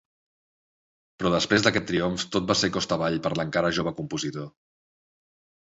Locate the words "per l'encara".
3.27-3.73